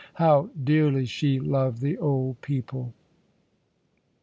How 0.15 0.49
dearly 0.63 1.05
she 1.05 1.39
loved 1.39 1.79
the 1.79 1.95
old 1.99 2.41
people! 2.41 2.95